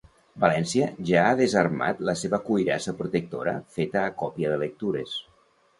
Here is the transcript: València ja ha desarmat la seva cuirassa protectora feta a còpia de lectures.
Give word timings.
València 0.43 0.87
ja 1.09 1.25
ha 1.31 1.35
desarmat 1.41 2.01
la 2.09 2.15
seva 2.23 2.41
cuirassa 2.49 2.97
protectora 3.03 3.55
feta 3.79 4.05
a 4.09 4.19
còpia 4.25 4.55
de 4.57 4.63
lectures. 4.69 5.19